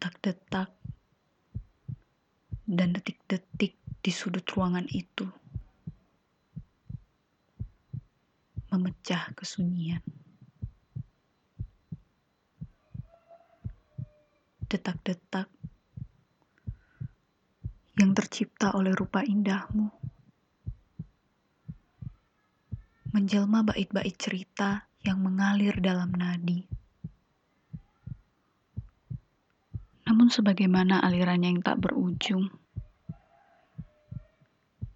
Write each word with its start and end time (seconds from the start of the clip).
detak-detak 0.00 0.72
dan 2.64 2.88
detik-detik 2.96 3.76
di 4.00 4.08
sudut 4.08 4.48
ruangan 4.56 4.88
itu 4.88 5.28
memecah 8.72 9.28
kesunyian. 9.36 10.00
Detak-detak 14.72 15.52
yang 18.00 18.16
tercipta 18.16 18.72
oleh 18.72 18.96
rupa 18.96 19.20
indahmu 19.20 19.92
menjelma 23.12 23.68
bait-bait 23.68 24.16
cerita 24.16 24.88
yang 25.04 25.20
mengalir 25.20 25.76
dalam 25.76 26.08
nadi. 26.16 26.79
Namun 30.20 30.36
sebagaimana 30.36 31.00
alirannya 31.00 31.48
yang 31.48 31.64
tak 31.64 31.80
berujung, 31.80 32.52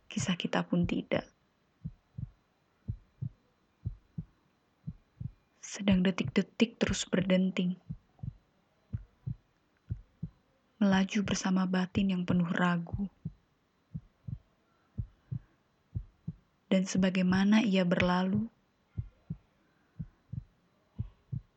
kisah 0.05 0.37
kita 0.37 0.61
pun 0.69 0.85
tidak. 0.85 1.25
Sedang 5.65 6.05
detik-detik 6.05 6.77
terus 6.77 7.09
berdenting. 7.09 7.73
Melaju 10.77 11.25
bersama 11.25 11.65
batin 11.65 12.13
yang 12.13 12.29
penuh 12.29 12.53
ragu. 12.53 13.09
Dan 16.69 16.85
sebagaimana 16.85 17.65
ia 17.65 17.89
berlalu, 17.89 18.45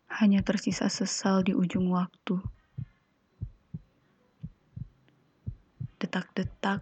hanya 0.08 0.39
tersisa 0.39 0.88
sesal 0.88 1.44
di 1.44 1.52
ujung 1.52 1.91
waktu. 1.91 2.39
Detak-detak 6.18 6.82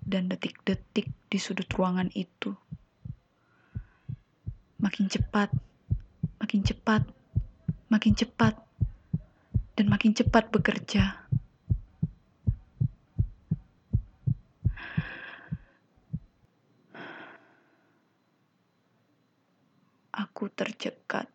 dan 0.00 0.32
detik-detik 0.32 1.12
di 1.28 1.36
sudut 1.36 1.68
ruangan 1.76 2.08
itu. 2.16 2.56
Makin 4.80 5.12
cepat, 5.12 5.52
makin 6.40 6.64
cepat, 6.64 7.04
makin 7.92 8.16
cepat, 8.16 8.56
dan 9.76 9.92
makin 9.92 10.16
cepat 10.16 10.48
bekerja. 10.48 11.20
Aku 20.16 20.48
tercekat 20.48 21.28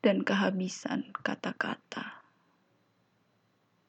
dan 0.00 0.24
kehabisan 0.24 1.12
kata-kata. 1.12 2.23